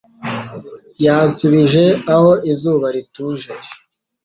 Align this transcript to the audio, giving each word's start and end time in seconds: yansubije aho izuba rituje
yansubije 1.05 1.83
aho 2.13 2.31
izuba 2.51 2.87
rituje 2.95 3.49